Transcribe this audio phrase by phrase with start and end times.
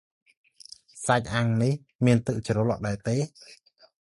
[1.05, 1.73] សាច់អាំងនេះ
[2.05, 3.15] មានទឹកជ្រលក់ដែរទេ?